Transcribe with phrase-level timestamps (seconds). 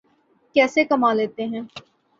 [0.55, 1.61] کیسے کما لیتے ہیں؟